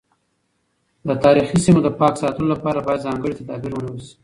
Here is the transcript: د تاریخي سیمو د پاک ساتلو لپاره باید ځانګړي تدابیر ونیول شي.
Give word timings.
د 1.07 1.09
تاریخي 1.23 1.57
سیمو 1.65 1.79
د 1.83 1.89
پاک 1.99 2.13
ساتلو 2.21 2.45
لپاره 2.53 2.79
باید 2.85 3.05
ځانګړي 3.07 3.33
تدابیر 3.39 3.71
ونیول 3.73 4.01
شي. 4.07 4.13